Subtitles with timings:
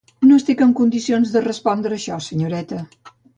[0.27, 2.81] No estic en condicions de respondre a això, senyoreta.